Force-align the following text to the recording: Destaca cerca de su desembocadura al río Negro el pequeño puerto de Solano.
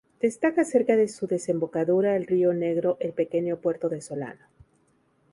Destaca 0.19 0.63
cerca 0.65 0.95
de 0.95 1.07
su 1.07 1.27
desembocadura 1.27 2.15
al 2.15 2.25
río 2.25 2.53
Negro 2.53 2.97
el 3.01 3.13
pequeño 3.13 3.57
puerto 3.57 3.87
de 3.87 4.01
Solano. 4.01 4.43